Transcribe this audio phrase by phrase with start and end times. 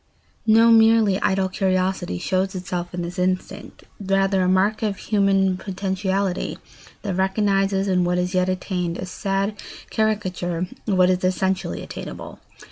[0.47, 6.57] No merely idle curiosity shows itself in this instinct; rather a mark of human potentiality
[7.03, 9.61] that recognises in what is yet attained a sad
[9.91, 12.39] caricature of what is essentially attainable.